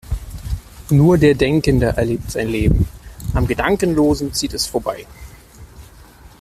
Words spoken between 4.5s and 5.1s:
es vorbei.